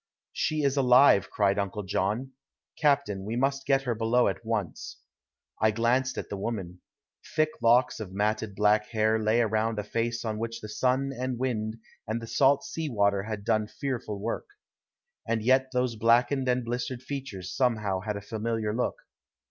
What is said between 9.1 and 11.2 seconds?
lay around a face on which the sun